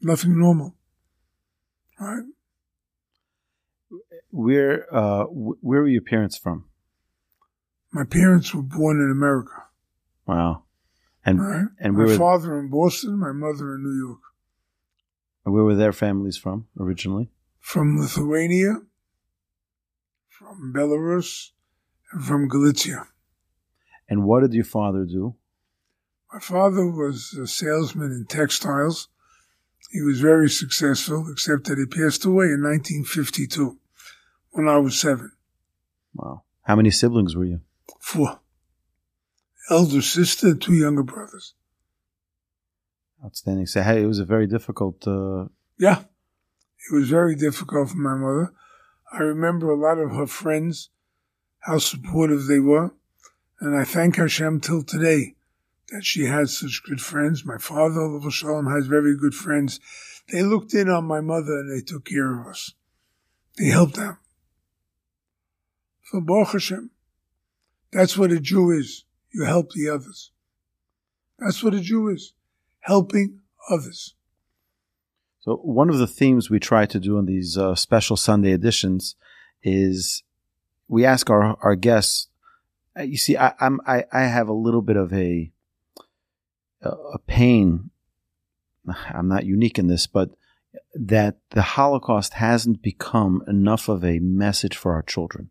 [0.00, 0.74] Nothing normal.
[1.98, 2.22] Right?
[4.36, 6.66] Where uh, where were your parents from?
[7.90, 9.64] My parents were born in America.
[10.26, 10.64] Wow,
[11.24, 11.68] and Right?
[11.80, 14.20] and my were, father in Boston, my mother in New York.
[15.44, 17.30] where were their families from originally?
[17.60, 18.82] From Lithuania,
[20.28, 21.52] from Belarus,
[22.12, 23.06] and from Galicia.
[24.06, 25.34] And what did your father do?
[26.30, 29.08] My father was a salesman in textiles.
[29.90, 33.78] He was very successful, except that he passed away in 1952
[34.56, 35.32] when I was seven.
[36.14, 37.60] Wow, how many siblings were you?
[38.00, 38.40] Four.
[39.68, 41.54] Elder sister, two younger brothers.
[43.22, 43.66] Outstanding.
[43.66, 45.06] So hey, it was a very difficult.
[45.06, 45.46] Uh,
[45.78, 46.04] Yeah,
[46.90, 48.52] it was very difficult for my mother.
[49.12, 50.88] I remember a lot of her friends,
[51.60, 52.94] how supportive they were,
[53.60, 55.34] and I thank Hashem till today
[55.90, 57.44] that she has such good friends.
[57.44, 59.80] My father, Olav Shalom, has very good friends.
[60.32, 62.72] They looked in on my mother and they took care of us.
[63.58, 64.16] They helped out.
[66.16, 66.90] So Baruch Hashem,
[67.92, 69.04] that's what a Jew is.
[69.34, 70.30] You help the others.
[71.38, 72.32] That's what a Jew is,
[72.80, 74.14] helping others.
[75.40, 79.14] So one of the themes we try to do in these uh, special Sunday editions
[79.62, 80.22] is
[80.88, 82.28] we ask our, our guests.
[82.98, 85.52] uh, You see, I, I'm I, I have a little bit of a
[86.80, 87.90] a pain.
[88.88, 90.30] I'm not unique in this, but
[90.94, 95.50] that the Holocaust hasn't become enough of a message for our children.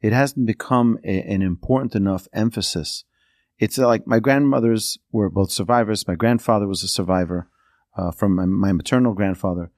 [0.00, 3.04] It hasn't become a, an important enough emphasis.
[3.58, 6.08] It's like my grandmothers were both survivors.
[6.08, 7.48] My grandfather was a survivor
[7.96, 9.70] uh, from my, my maternal grandfather,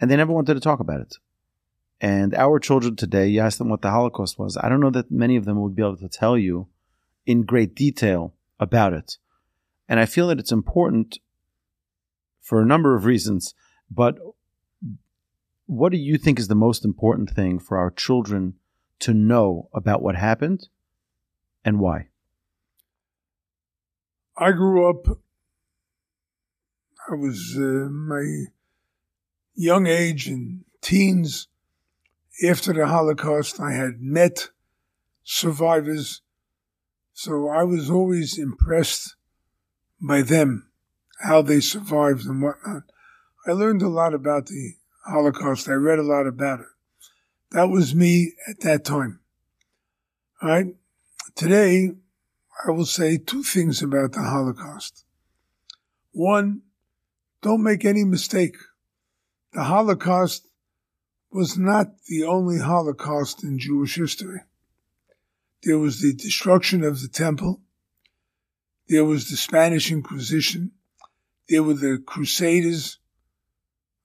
[0.00, 1.16] and they never wanted to talk about it.
[2.00, 4.56] And our children today, you ask them what the Holocaust was.
[4.56, 6.68] I don't know that many of them would be able to tell you
[7.26, 9.18] in great detail about it.
[9.88, 11.18] And I feel that it's important
[12.40, 13.54] for a number of reasons.
[13.90, 14.18] But
[15.66, 18.54] what do you think is the most important thing for our children
[19.00, 20.68] to know about what happened
[21.64, 22.08] and why?
[24.36, 25.18] I grew up,
[27.10, 28.44] I was uh, my
[29.54, 31.48] young age and teens.
[32.48, 34.50] After the Holocaust, I had met
[35.24, 36.22] survivors,
[37.12, 39.16] so I was always impressed
[40.00, 40.70] by them,
[41.20, 42.84] how they survived and whatnot.
[43.44, 44.74] I learned a lot about the
[45.06, 45.68] Holocaust.
[45.68, 46.66] I read a lot about it.
[47.52, 49.20] That was me at that time.
[50.42, 50.74] All right.
[51.34, 51.92] Today,
[52.66, 55.04] I will say two things about the Holocaust.
[56.12, 56.62] One,
[57.40, 58.56] don't make any mistake.
[59.52, 60.46] The Holocaust
[61.30, 64.40] was not the only Holocaust in Jewish history.
[65.62, 67.60] There was the destruction of the temple.
[68.88, 70.72] There was the Spanish Inquisition.
[71.48, 72.98] There were the Crusaders.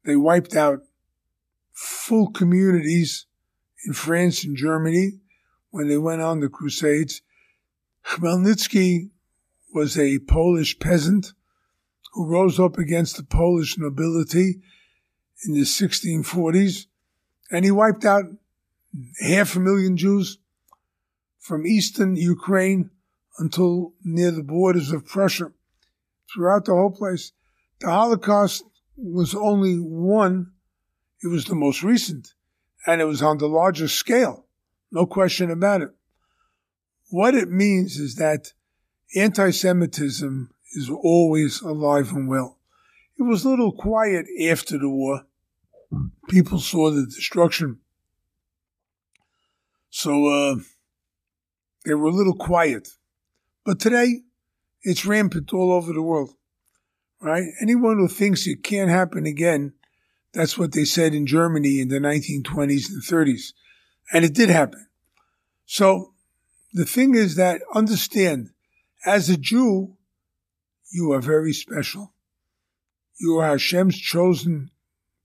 [0.06, 0.84] They wiped out
[1.71, 3.25] full communities
[3.86, 5.19] in France and Germany
[5.72, 7.22] when they went on the Crusades.
[8.06, 9.10] Khmelnytsky
[9.74, 11.34] was a Polish peasant
[12.13, 14.62] who rose up against the Polish nobility
[15.46, 16.86] in the 1640s,
[17.52, 18.26] and he wiped out
[19.19, 20.38] half a million Jews
[21.39, 22.91] from eastern Ukraine
[23.39, 25.52] until near the borders of Prussia,
[26.32, 27.32] throughout the whole place.
[27.80, 28.63] The Holocaust
[28.96, 30.52] was only one,
[31.24, 32.34] it was the most recent,
[32.86, 34.46] and it was on the larger scale,
[34.91, 35.89] no question about it.
[37.10, 38.54] What it means is that
[39.15, 42.58] anti Semitism is always alive and well.
[43.17, 45.26] It was a little quiet after the war.
[46.30, 47.80] People saw the destruction.
[49.89, 50.56] So uh,
[51.86, 52.89] they were a little quiet.
[53.63, 54.22] But today,
[54.82, 56.34] it's rampant all over the world.
[57.22, 57.46] Right?
[57.62, 59.74] Anyone who thinks it can't happen again,
[60.34, 63.54] that's what they said in Germany in the 1920s and 30s.
[64.12, 64.88] And it did happen.
[65.65, 66.13] So
[66.74, 68.50] the thing is that understand,
[69.06, 69.96] as a Jew,
[70.91, 72.13] you are very special.
[73.19, 74.72] You are Hashem's chosen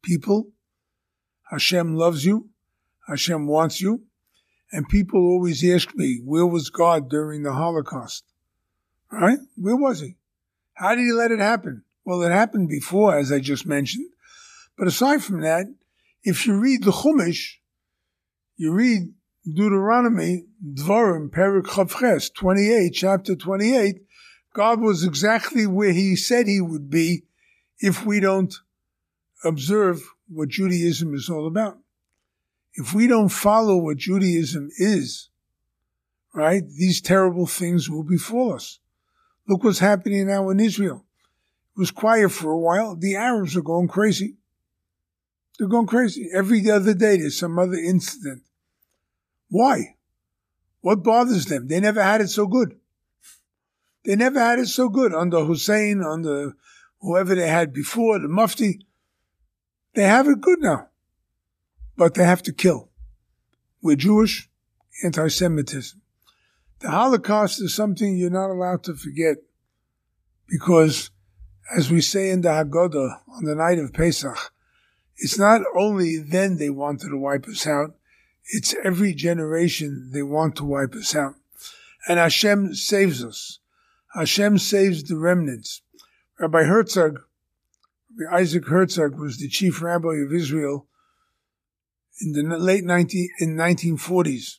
[0.02, 0.48] people.
[1.50, 2.50] Hashem loves you.
[3.06, 4.02] Hashem wants you.
[4.70, 8.24] And people always ask me, where was God during the Holocaust?
[9.10, 9.38] Right?
[9.56, 10.16] Where was he?
[10.74, 11.84] How did he let it happen?
[12.04, 14.10] Well, it happened before, as I just mentioned.
[14.78, 15.66] But aside from that,
[16.22, 17.56] if you read the Chumash,
[18.56, 19.12] you read
[19.44, 24.02] Deuteronomy, Dvarim, Perik Chavches, 28, chapter 28,
[24.52, 27.24] God was exactly where he said he would be
[27.80, 28.54] if we don't
[29.44, 31.78] observe what Judaism is all about.
[32.74, 35.28] If we don't follow what Judaism is,
[36.32, 38.78] right, these terrible things will befall us.
[39.48, 41.04] Look what's happening now in Israel.
[41.76, 42.94] It was quiet for a while.
[42.94, 44.36] The Arabs are going crazy.
[45.58, 46.28] They're going crazy.
[46.32, 48.42] Every other day there's some other incident.
[49.48, 49.96] Why?
[50.80, 51.66] What bothers them?
[51.66, 52.76] They never had it so good.
[54.04, 56.54] They never had it so good under Hussein, under
[57.00, 58.86] whoever they had before, the Mufti.
[59.94, 60.88] They have it good now.
[61.96, 62.90] But they have to kill.
[63.82, 64.48] We're Jewish,
[65.04, 66.00] anti Semitism.
[66.80, 69.38] The Holocaust is something you're not allowed to forget
[70.48, 71.10] because,
[71.76, 74.52] as we say in the Haggadah on the night of Pesach,
[75.18, 77.94] it's not only then they wanted to wipe us out,
[78.46, 81.34] it's every generation they want to wipe us out.
[82.06, 83.58] And Hashem saves us.
[84.14, 85.82] Hashem saves the remnants.
[86.38, 87.20] Rabbi Herzog,
[88.16, 90.86] Rabbi Isaac Herzog was the chief rabbi of Israel
[92.20, 94.58] in the late 19, in 1940s.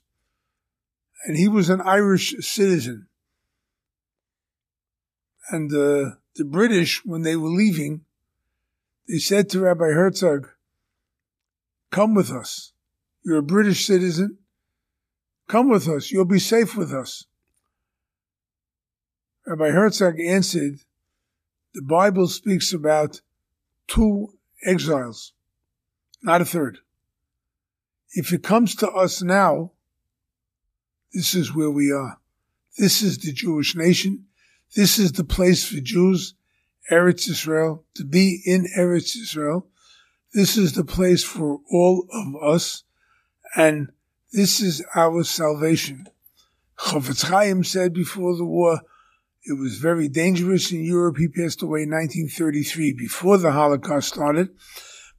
[1.26, 3.08] And he was an Irish citizen.
[5.50, 8.02] And uh, the British, when they were leaving,
[9.10, 10.50] they said to Rabbi Herzog,
[11.92, 12.74] Come with us.
[13.26, 14.38] You're a British citizen.
[15.48, 16.12] Come with us.
[16.12, 17.26] You'll be safe with us.
[19.48, 20.82] Rabbi Herzog answered,
[21.74, 23.22] The Bible speaks about
[23.88, 25.34] two exiles,
[26.22, 26.78] not a third.
[28.12, 29.72] If it comes to us now,
[31.14, 32.20] this is where we are.
[32.78, 34.26] This is the Jewish nation.
[34.76, 36.36] This is the place for Jews,
[36.92, 39.68] Eretz Israel, to be in Eretz Israel.
[40.34, 42.84] This is the place for all of us,
[43.56, 43.90] and
[44.32, 46.06] this is our salvation.
[46.78, 48.82] Chofetz Chaim said before the war,
[49.44, 51.18] it was very dangerous in Europe.
[51.18, 54.50] He passed away in 1933, before the Holocaust started.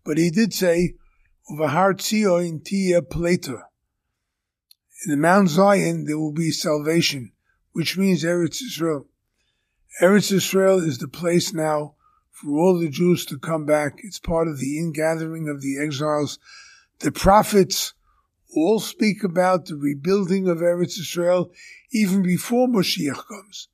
[0.05, 0.95] But he did say,
[1.49, 3.01] Tia.
[5.05, 7.33] In the Mount Zion, there will be salvation,
[7.73, 9.09] which means Eretz Israel.
[9.99, 11.95] Eretz Israel is the place now
[12.31, 14.01] for all the Jews to come back.
[14.03, 16.39] It's part of the ingathering of the exiles.
[17.01, 17.93] The prophets
[18.55, 21.51] all speak about the rebuilding of Eretz Israel
[21.93, 23.69] even before Mashiach comes.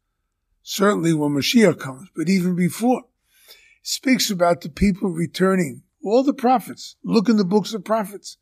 [0.62, 3.04] Certainly when Mashiach comes, but even before.
[3.82, 5.82] Speaks about the people returning.
[6.02, 6.96] All the prophets.
[7.04, 8.36] Look in the books of prophets.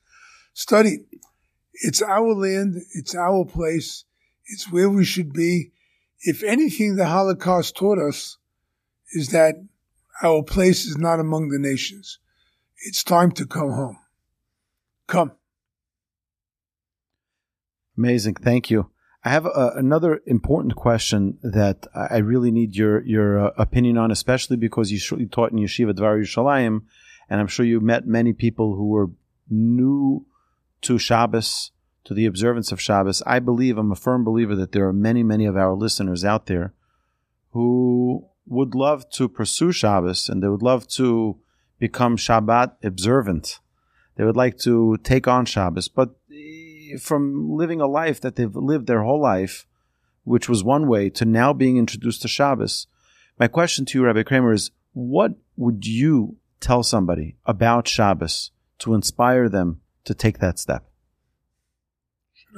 [0.54, 1.04] Study.
[1.74, 2.76] It's our land.
[2.94, 4.04] It's our place.
[4.46, 5.72] It's where we should be.
[6.26, 8.38] If anything the Holocaust taught us
[9.12, 9.56] is that
[10.22, 12.18] our place is not among the nations.
[12.87, 13.98] It's time to come home.
[15.06, 15.32] Come.
[17.98, 18.37] Amazing.
[18.37, 18.90] Thank you.
[19.22, 24.10] I have a, another important question that I really need your your uh, opinion on,
[24.10, 26.82] especially because you, you taught in Yeshiva Dvar Yerushalayim,
[27.28, 29.10] and I'm sure you met many people who were
[29.48, 30.26] new
[30.82, 31.70] to Shabbos,
[32.04, 33.22] to the observance of Shabbos.
[33.26, 36.46] I believe, I'm a firm believer that there are many, many of our listeners out
[36.46, 36.74] there
[37.50, 41.38] who would love to pursue Shabbos and they would love to
[41.78, 43.60] become Shabbat observant.
[44.16, 48.54] They would like to take on Shabbos, but eh, from living a life that they've
[48.54, 49.66] lived their whole life,
[50.24, 52.86] which was one way, to now being introduced to Shabbos.
[53.38, 58.94] My question to you, Rabbi Kramer, is what would you tell somebody about Shabbos to
[58.94, 60.84] inspire them to take that step?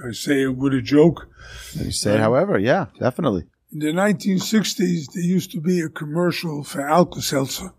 [0.04, 1.28] I say it with a joke?
[1.74, 3.44] You say, um, however, yeah, definitely.
[3.72, 7.72] In the 1960s, there used to be a commercial for Alka-Seltzer,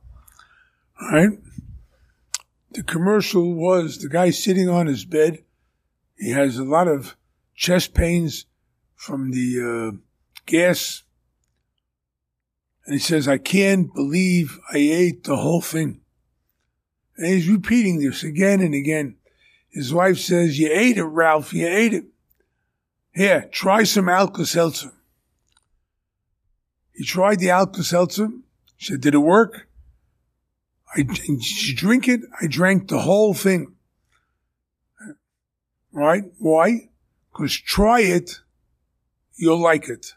[1.12, 1.39] right?
[2.71, 5.43] The commercial was the guy sitting on his bed.
[6.17, 7.15] He has a lot of
[7.56, 8.45] chest pains
[8.95, 9.97] from the uh,
[10.45, 11.03] gas.
[12.86, 16.01] And he says, I can't believe I ate the whole thing.
[17.17, 19.17] And he's repeating this again and again.
[19.69, 21.53] His wife says, You ate it, Ralph.
[21.53, 22.06] You ate it.
[23.13, 24.91] Here, try some Alka Seltzer.
[26.93, 28.30] He tried the Alka Seltzer.
[28.77, 29.67] She said, Did it work?
[30.95, 32.21] I you drink it?
[32.41, 33.73] I drank the whole thing.
[35.91, 36.23] Right?
[36.39, 36.89] Why?
[37.32, 38.39] Because try it,
[39.36, 40.13] you'll like it.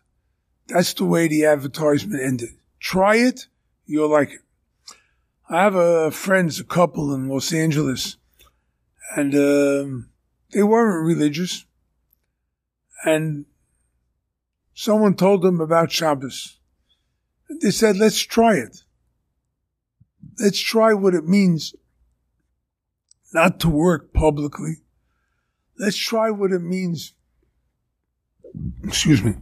[0.68, 2.50] That's the way the advertisement ended.
[2.78, 3.46] Try it,
[3.86, 4.40] you'll like it.
[5.48, 8.16] I have a friends, a couple in Los Angeles,
[9.16, 10.10] and um,
[10.52, 11.64] they weren't religious.
[13.04, 13.46] And
[14.74, 16.58] someone told them about Shabbos.
[17.62, 18.84] They said, let's try it.
[20.38, 21.74] Let's try what it means
[23.32, 24.76] not to work publicly.
[25.78, 27.14] Let's try what it means.
[28.84, 29.34] Excuse me.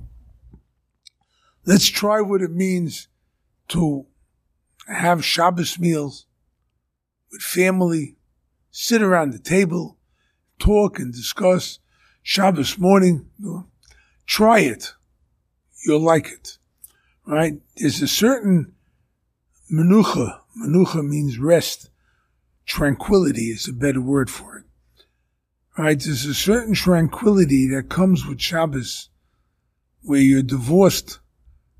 [1.66, 3.08] Let's try what it means
[3.68, 4.06] to
[4.86, 6.26] have Shabbos meals
[7.30, 8.16] with family,
[8.70, 9.98] sit around the table,
[10.58, 11.78] talk and discuss
[12.22, 13.30] Shabbos morning.
[14.26, 14.92] Try it.
[15.84, 16.58] You'll like it
[17.28, 17.60] right?
[17.76, 18.72] There's a certain
[19.70, 20.40] menucha.
[20.60, 21.90] Menucha means rest.
[22.64, 24.64] tranquility is a better word for it.
[25.76, 26.00] Right?
[26.00, 29.10] There's a certain tranquility that comes with Shabbos
[30.02, 31.20] where you're divorced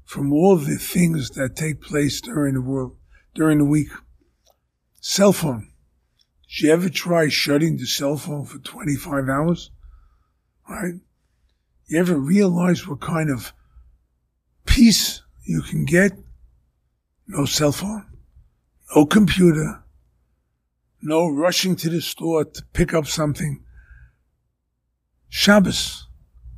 [0.05, 2.97] from all the things that take place during the world,
[3.35, 3.89] during the week.
[5.01, 5.71] Cell phone.
[6.49, 9.71] Did you ever try shutting the cell phone for 25 hours?
[10.69, 10.95] Right?
[11.87, 13.53] You ever realize what kind of
[14.65, 16.13] peace you can get?
[17.27, 18.07] No cell phone,
[18.95, 19.83] no computer,
[21.03, 23.63] no rushing to the store to pick up something.
[25.29, 26.07] Shabbos,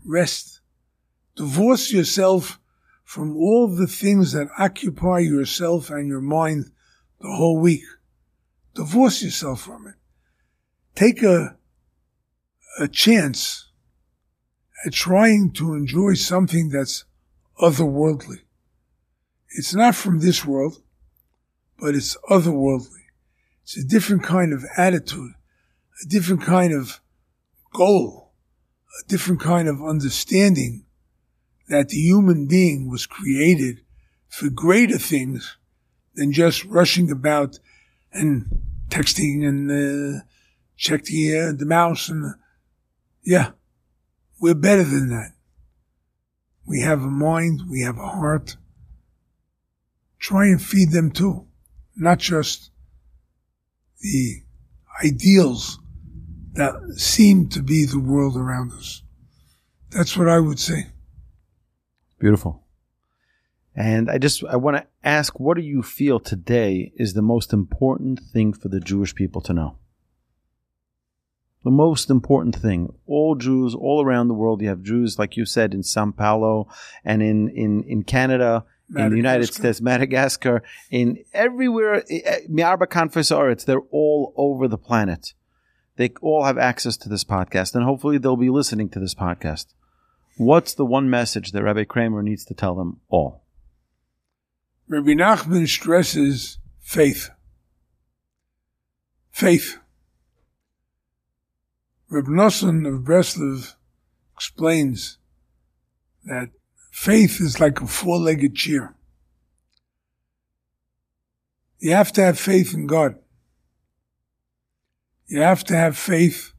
[0.07, 0.61] rest.
[1.34, 2.61] Divorce yourself
[3.03, 6.66] from all the things that occupy yourself and your mind
[7.20, 7.82] the whole week.
[8.74, 9.94] Divorce yourself from it.
[10.94, 11.56] Take a,
[12.78, 13.68] a chance
[14.84, 17.04] at trying to enjoy something that's
[17.60, 18.40] otherworldly.
[19.50, 20.80] It's not from this world,
[21.78, 23.04] but it's otherworldly.
[23.62, 25.32] It's a different kind of attitude,
[26.02, 27.00] a different kind of
[27.72, 28.32] goal,
[29.04, 30.84] a different kind of understanding
[31.68, 33.80] that the human being was created
[34.28, 35.56] for greater things
[36.14, 37.58] than just rushing about
[38.12, 38.46] and
[38.88, 40.22] texting and uh,
[40.76, 42.34] check the uh, the mouse and
[43.22, 43.50] yeah,
[44.40, 45.32] we're better than that.
[46.66, 48.56] We have a mind, we have a heart.
[50.18, 51.46] Try and feed them too,
[51.96, 52.70] not just
[54.00, 54.42] the
[55.04, 55.78] ideals
[56.52, 59.02] that seem to be the world around us.
[59.90, 60.86] That's what I would say.
[62.18, 62.64] Beautiful.
[63.74, 67.52] And I just I want to ask, what do you feel today is the most
[67.52, 69.76] important thing for the Jewish people to know?
[71.62, 72.94] The most important thing.
[73.06, 74.62] All Jews all around the world.
[74.62, 76.68] You have Jews, like you said, in Sao Paulo
[77.04, 78.64] and in in in Canada,
[78.96, 82.02] in the United States, Madagascar, in everywhere.
[82.10, 85.34] eh, Miarba Confessor, they're all over the planet.
[85.96, 89.66] They all have access to this podcast, and hopefully they'll be listening to this podcast.
[90.38, 93.44] What's the one message that Rabbi Kramer needs to tell them all?
[94.91, 97.30] Rabbi Nachman stresses faith.
[99.30, 99.78] Faith.
[102.09, 103.76] Rabbi Nosson of Breslov
[104.34, 105.18] explains
[106.24, 106.49] that
[106.91, 108.97] faith is like a four-legged chair.
[111.78, 113.14] You have to have faith in God.
[115.28, 116.53] You have to have faith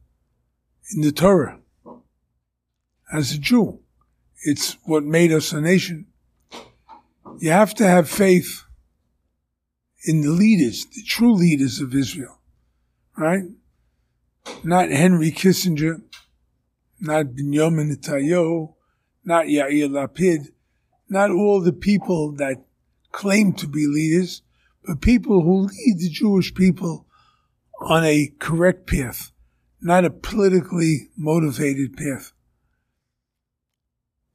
[0.94, 1.58] in the Torah.
[3.12, 3.80] As a Jew,
[4.42, 6.06] it's what made us a nation.
[7.40, 8.64] You have to have faith
[10.04, 12.38] in the leaders, the true leaders of Israel,
[13.16, 13.44] right?
[14.64, 16.02] Not Henry Kissinger,
[17.00, 18.74] not Benjamin Netanyahu,
[19.24, 20.48] not Yair Lapid,
[21.08, 22.64] not all the people that
[23.12, 24.42] claim to be leaders,
[24.84, 27.06] but people who lead the Jewish people
[27.80, 29.32] on a correct path,
[29.80, 32.32] not a politically motivated path.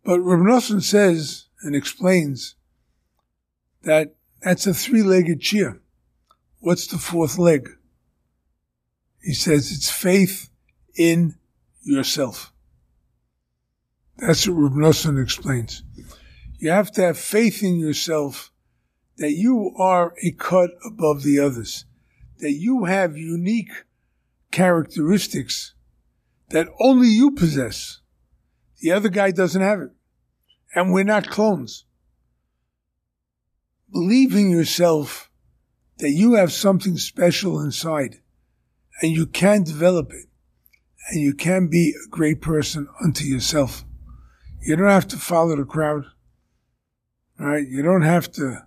[0.03, 2.55] But Rabbi Nosson says and explains
[3.87, 5.79] that that's a three-legged chair.
[6.59, 7.69] What's the fourth leg?
[9.23, 10.49] He says it's faith
[10.95, 11.35] in
[11.83, 12.51] yourself.
[14.17, 15.83] That's what Rabbi Nosson explains.
[16.59, 18.51] You have to have faith in yourself
[19.17, 21.85] that you are a cut above the others,
[22.39, 23.71] that you have unique
[24.51, 25.75] characteristics
[26.49, 28.01] that only you possess.
[28.81, 29.91] The other guy doesn't have it.
[30.75, 31.85] And we're not clones.
[33.91, 35.31] Believe in yourself
[35.99, 38.19] that you have something special inside
[39.01, 40.25] and you can develop it
[41.09, 43.85] and you can be a great person unto yourself.
[44.61, 46.05] You don't have to follow the crowd,
[47.39, 47.65] right?
[47.67, 48.65] You don't have to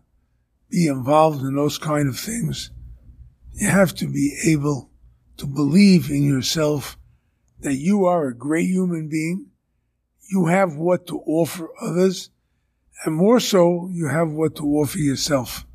[0.70, 2.70] be involved in those kind of things.
[3.52, 4.90] You have to be able
[5.36, 6.96] to believe in yourself
[7.60, 9.50] that you are a great human being.
[10.30, 12.30] You have what to offer others,
[13.04, 15.66] and more so, you have what to offer yourself.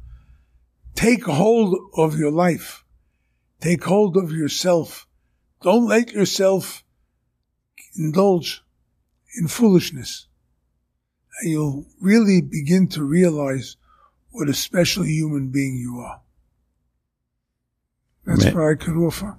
[0.95, 2.83] Take hold of your life.
[3.59, 5.07] Take hold of yourself.
[5.61, 6.83] Don't let yourself
[7.97, 8.63] indulge
[9.37, 10.27] in foolishness.
[11.41, 13.75] And you'll really begin to realize
[14.31, 16.21] what a special human being you are.
[18.25, 18.55] That's Man.
[18.55, 19.37] what I could offer.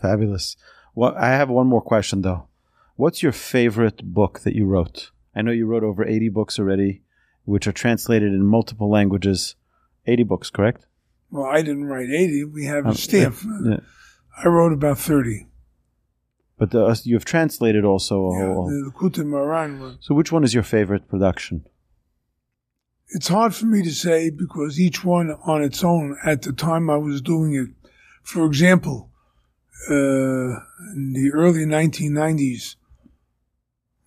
[0.00, 0.56] Fabulous.
[0.94, 2.48] Well, I have one more question though.
[2.96, 5.10] What's your favorite book that you wrote?
[5.36, 7.02] I know you wrote over 80 books already,
[7.44, 9.56] which are translated in multiple languages.
[10.06, 10.86] 80 books, correct?
[11.30, 12.44] Well, I didn't write 80.
[12.44, 13.44] We have Um, a staff.
[13.64, 13.80] yeah.
[14.44, 15.46] I wrote about 30.
[16.58, 18.68] But the, you have translated also a Yeah, whole.
[18.68, 19.96] the Likutei Moharan was.
[20.00, 21.64] So, which one is your favorite production?
[23.08, 26.88] It's hard for me to say because each one on its own, at the time
[26.90, 27.68] I was doing it
[28.22, 29.10] For example,
[29.90, 29.94] uh,
[30.94, 32.76] in the early 1990s,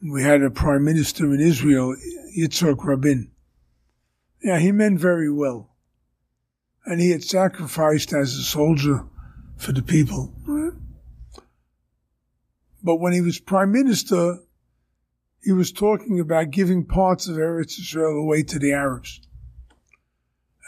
[0.02, 1.96] we had a prime minister in Israel,
[2.38, 3.32] Yitzhak Rabin.
[4.44, 5.76] Yeah, he meant very well.
[6.86, 9.06] And he had sacrificed as a soldier
[9.58, 10.34] for the people.
[12.84, 14.38] But when he was prime minister,
[15.44, 19.22] he was talking about giving parts of Eretz Israel away to the Arabs.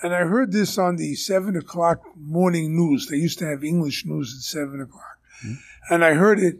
[0.01, 3.07] And I heard this on the seven o'clock morning news.
[3.07, 5.19] They used to have English news at seven o'clock.
[5.45, 5.93] Mm-hmm.
[5.93, 6.59] And I heard it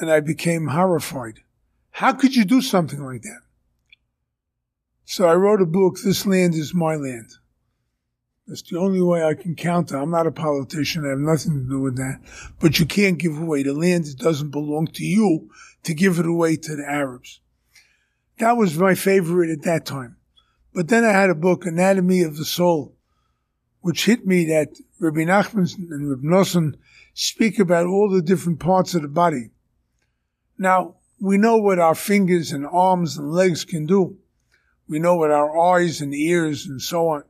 [0.00, 1.40] and I became horrified.
[1.90, 3.40] How could you do something like that?
[5.04, 7.32] So I wrote a book, This Land is My Land.
[8.46, 9.96] That's the only way I can counter.
[9.96, 11.04] I'm not a politician.
[11.04, 12.20] I have nothing to do with that.
[12.58, 14.06] But you can't give away the land.
[14.06, 15.50] It doesn't belong to you
[15.84, 17.40] to give it away to the Arabs.
[18.38, 20.16] That was my favorite at that time.
[20.74, 22.96] But then I had a book, Anatomy of the Soul,
[23.82, 26.74] which hit me that Rabbi Nachman and Rabbi Nosson
[27.14, 29.50] speak about all the different parts of the body.
[30.58, 34.16] Now, we know what our fingers and arms and legs can do.
[34.88, 37.24] We know what our eyes and ears and so on.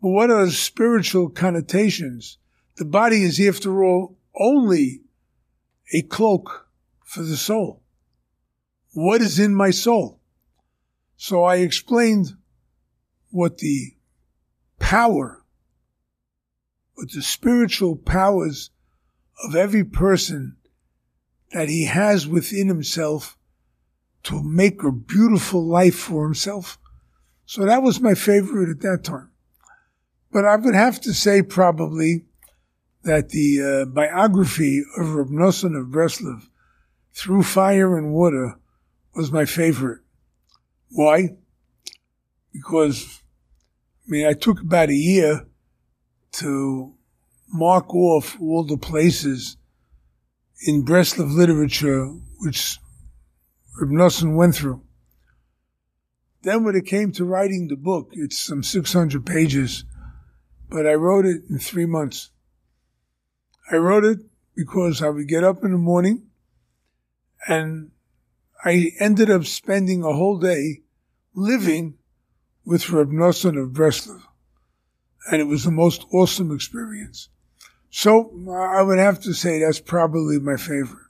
[0.00, 2.38] But what are the spiritual connotations?
[2.76, 5.02] The body is, after all, only
[5.92, 6.68] a cloak
[7.04, 7.82] for the soul.
[8.92, 10.20] What is in my soul?
[11.16, 12.36] So I explained
[13.30, 13.96] what the
[14.78, 15.44] power,
[16.94, 18.70] what the spiritual powers
[19.44, 20.55] of every person
[21.52, 23.36] that he has within himself
[24.24, 26.78] to make a beautiful life for himself.
[27.44, 29.30] So that was my favorite at that time.
[30.32, 32.24] But I would have to say probably
[33.04, 36.48] that the uh, biography of Reb of Breslov,
[37.14, 38.58] Through Fire and Water,
[39.14, 40.00] was my favorite.
[40.90, 41.36] Why?
[42.52, 43.22] Because,
[44.06, 45.46] I mean, I took about a year
[46.32, 46.94] to
[47.48, 49.56] mark off all the places
[50.64, 52.06] in Breslov literature
[52.38, 52.78] which
[53.80, 54.82] Reb Nosson went through.
[56.42, 59.84] Then when it came to writing the book, it's some 600 pages,
[60.70, 62.30] but I wrote it in three months.
[63.70, 64.18] I wrote it
[64.54, 66.28] because I would get up in the morning
[67.48, 67.90] and
[68.64, 70.82] I ended up spending a whole day
[71.34, 71.98] living
[72.64, 74.22] with Reb Nosson of Breslov.
[75.30, 77.28] And it was the most awesome experience.
[77.96, 81.08] So I would have to say that's probably my favorite.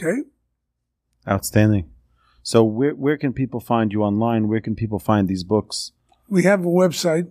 [0.00, 0.22] Okay?
[1.28, 1.90] Outstanding.
[2.42, 4.48] So where where can people find you online?
[4.48, 5.92] Where can people find these books?
[6.30, 7.30] We have a website,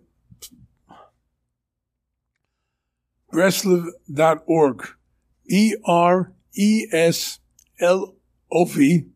[3.33, 4.89] breslov.org.
[5.47, 7.39] B R E S
[7.79, 8.15] L
[8.51, 9.07] O V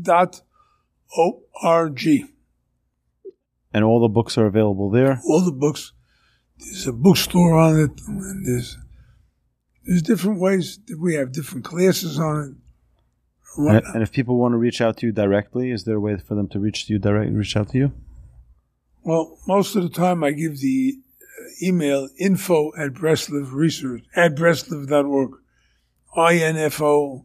[0.00, 0.42] dot
[1.16, 2.24] O R G.
[3.74, 5.20] And all the books are available there?
[5.24, 5.92] All the books.
[6.58, 8.76] There's a bookstore on it, and there's
[9.84, 12.54] there's different ways that we have different classes on it.
[13.56, 16.16] And, and, if people want to reach out to you directly, is there a way
[16.16, 17.34] for them to reach to you directly?
[17.34, 17.92] Reach out to you?
[19.02, 24.36] Well, most of the time I give the uh, email info at Breslov Research at
[24.36, 25.30] Breslov.org.
[26.16, 27.24] I-N-F-O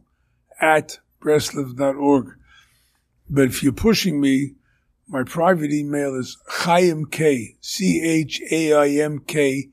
[0.60, 2.36] at Breslov.org.
[3.28, 4.54] But if you're pushing me,
[5.08, 9.70] my private email is Chaim K, C H A I M K,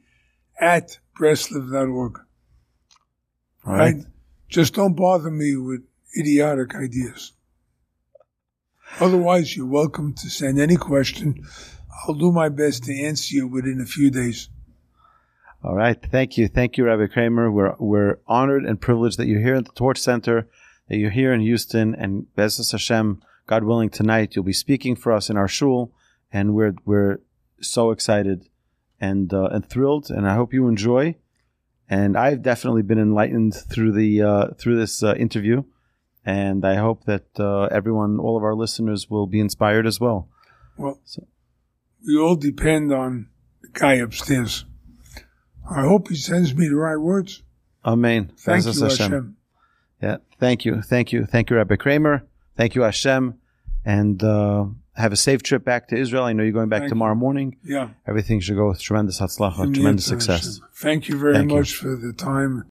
[0.59, 2.19] at Breslov.org.
[3.65, 3.95] All right.
[3.95, 4.05] right?
[4.49, 5.81] Just don't bother me with
[6.17, 7.33] idiotic ideas.
[8.99, 11.45] Otherwise, you're welcome to send any question.
[12.07, 14.49] I'll do my best to answer you within a few days.
[15.63, 15.97] All right.
[16.11, 16.47] Thank you.
[16.47, 17.51] Thank you, Rabbi Kramer.
[17.51, 20.49] We're, we're honored and privileged that you're here at the Torch Center,
[20.89, 23.21] that you're here in Houston, and B'ezras Hashem,
[23.51, 25.91] God willing, tonight you'll be speaking for us in our shul,
[26.31, 27.19] and we're, we're
[27.59, 28.47] so excited
[28.97, 31.17] and, uh, and thrilled, and I hope you enjoy.
[31.89, 35.63] And I've definitely been enlightened through the, uh, through this uh, interview
[36.23, 40.29] and I hope that uh, everyone, all of our listeners, will be inspired as well.
[40.77, 41.27] Well, so.
[42.05, 43.29] we all depend on
[43.61, 44.63] the guy upstairs.
[45.69, 47.43] I hope he sends me the right words.
[47.83, 48.31] Amen.
[48.37, 49.11] Thank you, Hashem.
[49.11, 49.37] Hashem.
[50.01, 52.25] Yeah, thank you, thank you, thank you, Rabbi Kramer.
[52.55, 53.40] Thank you, Hashem,
[53.85, 54.65] and uh,
[54.95, 56.23] have a safe trip back to Israel.
[56.23, 57.57] I know you're going back thank tomorrow morning.
[57.63, 60.59] Yeah, everything should go with tremendous hatzlacha, tremendous success.
[60.75, 61.77] Thank you very thank much you.
[61.77, 62.69] for the time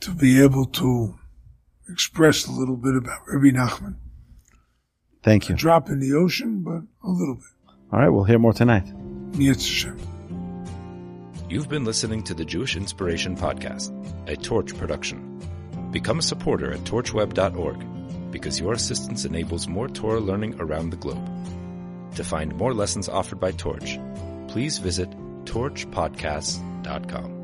[0.00, 1.18] to be able to
[1.88, 3.96] express a little bit about Rabbi Nachman.
[5.22, 5.54] Thank you.
[5.54, 7.44] A drop in the ocean, but a little bit.
[7.92, 8.86] All right, we'll hear more tonight.
[9.32, 9.98] Yitzhak.
[11.48, 13.92] You've been listening to the Jewish Inspiration Podcast,
[14.28, 15.40] a Torch production.
[15.92, 17.95] Become a supporter at torchweb.org
[18.36, 21.26] because your assistance enables more Torah learning around the globe.
[22.16, 23.98] To find more lessons offered by Torch,
[24.48, 25.08] please visit
[25.46, 27.35] torchpodcasts.com.